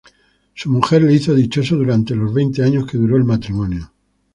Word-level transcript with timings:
Su 0.55 0.71
mujer 0.71 1.03
le 1.03 1.13
hizo 1.13 1.35
dichoso 1.35 1.75
durante 1.77 2.15
los 2.15 2.33
veinte 2.33 2.63
años 2.63 2.87
que 2.87 2.97
duró 2.97 3.17
el 3.17 3.23
matrimonio. 3.23 3.91